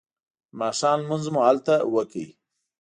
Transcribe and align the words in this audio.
د 0.03 0.03
ماښام 0.59 0.97
لمونځ 1.01 1.25
مو 1.33 1.41
هلته 1.47 1.73
وکړ. 1.93 2.25